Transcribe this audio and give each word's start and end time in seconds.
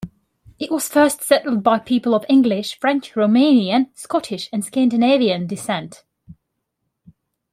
It 0.57 0.71
was 0.71 0.89
first 0.89 1.21
settled 1.21 1.61
by 1.61 1.77
people 1.77 2.15
of 2.15 2.25
English, 2.27 2.79
French, 2.79 3.13
Romanian, 3.13 3.95
Scottish 3.95 4.49
and 4.51 4.65
Scandinavian 4.65 5.45
descent. 5.45 6.05